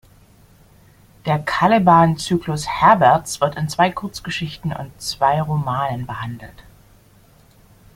[1.27, 6.63] Der Caleban-Zyklus Herberts wird in zwei Kurzgeschichten und zwei Romanen behandelt.